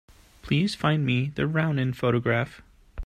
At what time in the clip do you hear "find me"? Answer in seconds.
0.73-1.31